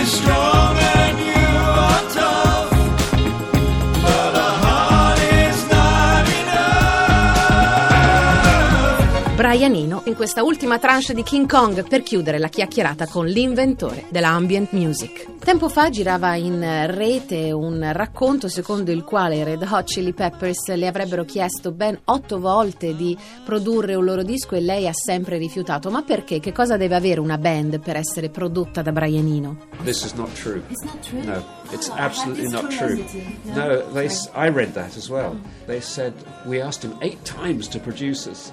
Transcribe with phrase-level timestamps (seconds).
[0.00, 0.59] destroy.
[9.60, 14.06] Brian Eno in questa ultima tranche di King Kong per chiudere la chiacchierata con l'inventore
[14.08, 15.36] dell'ambient music.
[15.38, 20.68] Tempo fa girava in rete un racconto secondo il quale i Red Hot Chili Peppers
[20.68, 25.36] le avrebbero chiesto ben otto volte di produrre un loro disco e lei ha sempre
[25.36, 25.90] rifiutato.
[25.90, 26.40] Ma perché?
[26.40, 29.58] Che cosa deve avere una band per essere prodotta da Brian Eno?
[29.84, 30.62] This is not true.
[30.70, 31.22] It's not true.
[31.22, 33.04] No, it's Oh, absolutely not true.
[33.44, 33.54] yeah.
[33.54, 34.08] No, they.
[34.32, 35.36] I read that as well.
[35.66, 36.14] They said
[36.46, 38.52] we asked him eight times to produce us.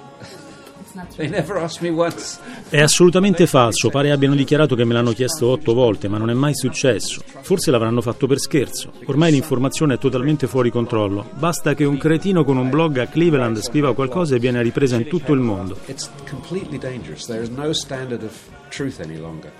[2.68, 6.34] È assolutamente falso, pare abbiano dichiarato che me l'hanno chiesto otto volte, ma non è
[6.34, 7.22] mai successo.
[7.42, 8.92] Forse l'avranno fatto per scherzo.
[9.06, 11.28] Ormai l'informazione è totalmente fuori controllo.
[11.34, 15.06] Basta che un cretino con un blog a Cleveland scriva qualcosa e viene ripresa in
[15.06, 15.76] tutto il mondo.
[15.86, 17.26] It's completely dangerous.
[17.26, 18.32] There is no standard of
[18.68, 19.52] truth any longer.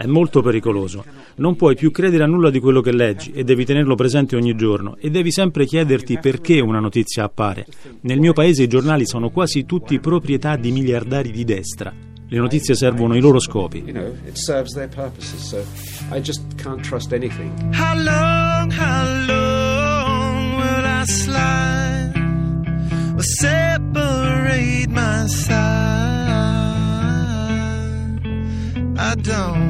[0.00, 1.04] È molto pericoloso.
[1.36, 4.56] Non puoi più credere a nulla di quello che leggi e devi tenerlo presente ogni
[4.56, 7.66] giorno e devi sempre chiederti perché una notizia appare.
[8.00, 11.92] Nel mio paese i giornali sono quasi tutti proprietà di miliardari di destra.
[12.26, 13.82] Le notizie servono i loro scopi.
[13.84, 15.46] You know, it serves their purposes.
[15.46, 15.62] So
[16.16, 17.52] I just can't trust anything.
[17.74, 22.12] How long, how long will I slide
[23.16, 25.90] or separate my side?
[29.02, 29.69] I don't,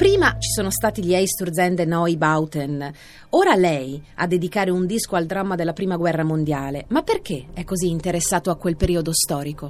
[0.00, 2.90] Prima ci sono stati gli Eisturzende Neubauten.
[3.30, 6.86] Ora lei a dedicare un disco al dramma della Prima Guerra Mondiale.
[6.88, 9.66] Ma perché è così interessato a quel periodo storico?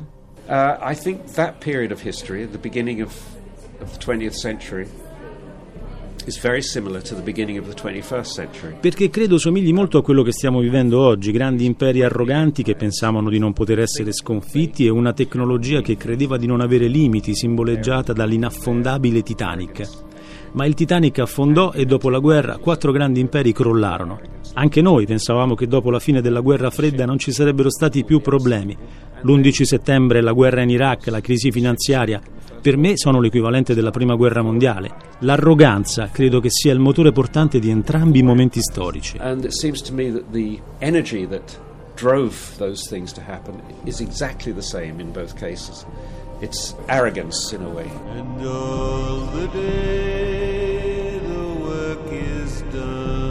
[0.46, 3.12] Uh, I think that period of history, the beginning of,
[3.80, 4.86] of the 20th century,
[6.26, 8.76] is very similar to the beginning of the 21st century.
[8.78, 13.30] Perché credo somigli molto a quello che stiamo vivendo oggi, grandi imperi arroganti che pensavano
[13.30, 18.12] di non poter essere sconfitti e una tecnologia che credeva di non avere limiti, simboleggiata
[18.12, 20.08] dall'inaffondabile Titanic.
[20.52, 24.20] Ma il Titanic affondò e dopo la guerra quattro grandi imperi crollarono.
[24.54, 28.20] Anche noi pensavamo che dopo la fine della guerra fredda non ci sarebbero stati più
[28.20, 28.76] problemi.
[29.22, 32.20] L'11 settembre, la guerra in Iraq, la crisi finanziaria,
[32.60, 34.90] per me sono l'equivalente della prima guerra mondiale.
[35.20, 39.18] L'arroganza credo che sia il motore portante di entrambi i momenti storici.
[39.18, 41.58] And it seems to me that the energy that
[41.94, 45.86] drove those things to happen is exactly the same in both cases.
[46.40, 47.90] It's arrogance in a way.
[48.16, 53.29] And all the day the work is done.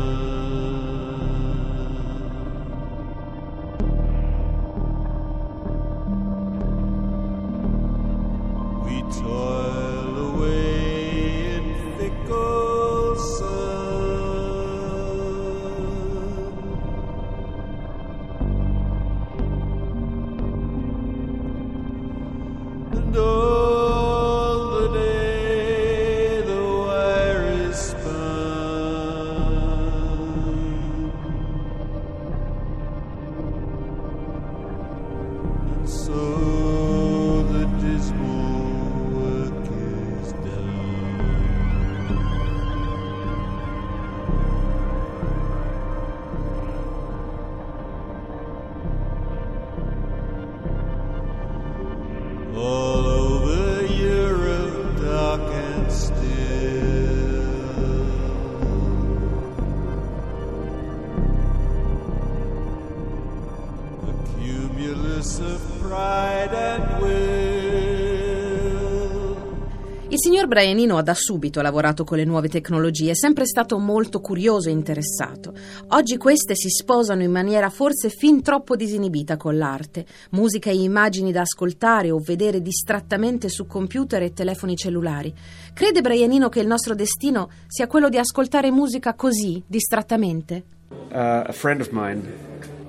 [70.22, 74.20] Il signor Brianino ha da subito lavorato con le nuove tecnologie, è sempre stato molto
[74.20, 75.54] curioso e interessato.
[75.92, 80.06] Oggi queste si sposano in maniera forse fin troppo disinibita con l'arte.
[80.32, 85.34] Musica e immagini da ascoltare o vedere distrattamente su computer e telefoni cellulari.
[85.74, 90.64] Crede Brianino che il nostro destino sia quello di ascoltare musica così, distrattamente?
[90.90, 92.22] Uh, a friend of mine,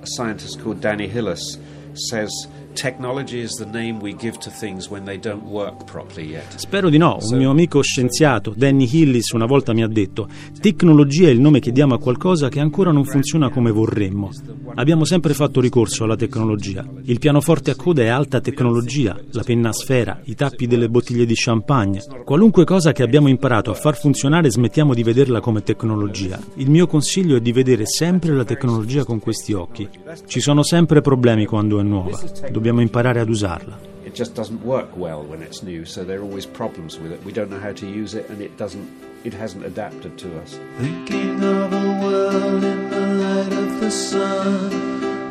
[0.00, 1.60] a scientist called Danny Hillis,
[1.92, 6.56] says technology is the name we give to things when they don't work properly yet.
[6.56, 7.18] Spero di no.
[7.20, 10.28] Un mio amico scienziato, Danny Hillis, una volta mi ha detto:
[10.60, 14.30] Tecnologia è il nome che diamo a qualcosa che ancora non funziona come vorremmo.
[14.74, 16.86] Abbiamo sempre fatto ricorso alla tecnologia.
[17.04, 21.26] Il pianoforte a coda è alta tecnologia, la penna a sfera, i tappi delle bottiglie
[21.26, 22.02] di champagne.
[22.24, 26.38] Qualunque cosa che abbiamo imparato a far funzionare smettiamo di vederla come tecnologia.
[26.56, 29.88] Il mio consiglio è di vedere sempre la tecnologia con questi occhi.
[30.26, 32.18] Ci sono sempre problemi quando è nuova.
[32.61, 33.79] Dobbiamo imparare ad usarla.
[34.05, 37.25] It just doesn't work well when it's new, so there are always problems with it.
[37.25, 38.87] We don't know how to use it, and it doesn't.
[39.25, 40.59] It hasn't adapted to us.
[40.79, 44.75] Thinking of a world in the light of the sun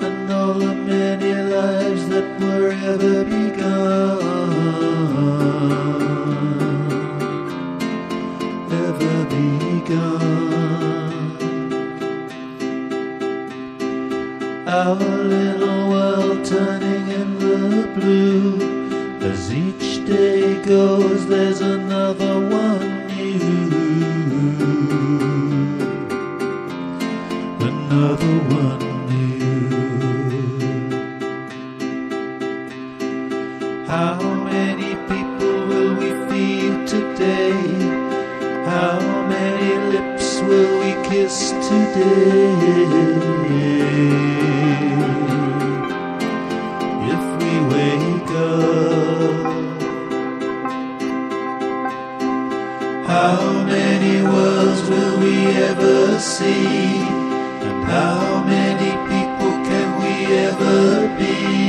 [0.02, 3.39] and all the many lives that were ever begun.
[28.00, 28.80] Another one
[29.10, 29.68] new.
[33.88, 37.52] How many people will we feed today?
[38.64, 42.56] How many lips will we kiss today?
[47.14, 49.44] If we wake up,
[53.08, 55.36] how many worlds will we
[55.68, 57.19] ever see?
[57.90, 61.69] How many people can we ever be?